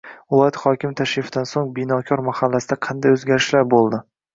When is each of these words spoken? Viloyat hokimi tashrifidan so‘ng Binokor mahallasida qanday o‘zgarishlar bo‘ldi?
Viloyat 0.35 0.55
hokimi 0.63 0.97
tashrifidan 1.01 1.47
so‘ng 1.51 1.71
Binokor 1.77 2.27
mahallasida 2.33 2.83
qanday 2.91 3.19
o‘zgarishlar 3.21 3.75
bo‘ldi? 3.81 4.07